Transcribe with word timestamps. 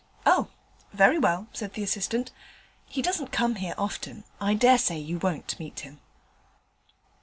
'Oh! 0.25 0.47
very 0.93 1.19
well,' 1.19 1.45
said 1.53 1.73
the 1.75 1.83
assistant, 1.83 2.31
'he 2.87 3.03
doesn't 3.03 3.31
come 3.31 3.57
here 3.57 3.75
often: 3.77 4.23
I 4.39 4.55
dare 4.55 4.79
say 4.79 4.97
you 4.97 5.19
won't 5.19 5.59
meet 5.59 5.81
him.' 5.81 5.99